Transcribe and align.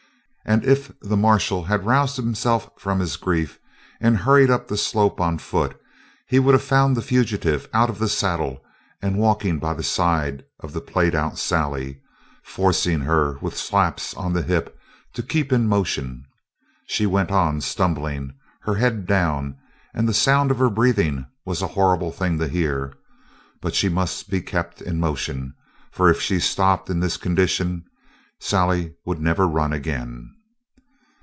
And 0.43 0.65
if 0.65 0.91
the 0.99 1.15
marshal 1.15 1.65
had 1.65 1.85
roused 1.85 2.17
himself 2.17 2.71
from 2.77 2.99
his 2.99 3.15
grief 3.15 3.59
and 4.01 4.17
hurried 4.17 4.49
up 4.49 4.67
the 4.67 4.75
slope 4.75 5.21
on 5.21 5.37
foot 5.37 5.79
he 6.27 6.39
would 6.39 6.53
have 6.53 6.63
found 6.63 6.97
the 6.97 7.03
fugitive 7.03 7.69
out 7.73 7.91
of 7.91 7.99
the 7.99 8.09
saddle 8.09 8.59
and 9.03 9.19
walking 9.19 9.59
by 9.59 9.75
the 9.75 9.83
side 9.83 10.43
of 10.59 10.73
the 10.73 10.81
played 10.81 11.13
out 11.15 11.37
Sally, 11.37 12.01
forcing 12.43 13.01
her 13.01 13.37
with 13.37 13.55
slaps 13.55 14.13
on 14.15 14.33
the 14.33 14.41
hip 14.41 14.75
to 15.13 15.21
keep 15.23 15.53
in 15.53 15.67
motion. 15.67 16.25
She 16.87 17.05
went 17.05 17.29
on, 17.31 17.61
stumbling, 17.61 18.33
her 18.63 18.75
head 18.75 19.05
down, 19.05 19.55
and 19.93 20.09
the 20.09 20.13
sound 20.13 20.49
of 20.51 20.57
her 20.57 20.71
breathing 20.71 21.27
was 21.45 21.61
a 21.61 21.67
horrible 21.67 22.11
thing 22.11 22.39
to 22.39 22.47
hear. 22.47 22.93
But 23.61 23.75
she 23.75 23.87
must 23.89 24.29
keep 24.31 24.51
in 24.81 24.99
motion, 24.99 25.53
for, 25.91 26.09
if 26.09 26.19
she 26.19 26.39
stopped 26.39 26.89
in 26.89 26.99
this 26.99 27.15
condition, 27.15 27.85
Sally 28.43 28.95
would 29.05 29.21
never 29.21 29.47
run 29.47 29.71
again. 29.71 30.33